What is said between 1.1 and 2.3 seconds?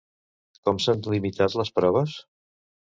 limitat les proves?